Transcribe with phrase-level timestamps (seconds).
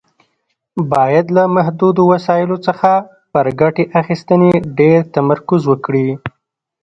[0.93, 2.91] باید له محدودو وسایلو څخه
[3.33, 6.07] پر ګټې اخیستنې ډېر تمرکز وکړي.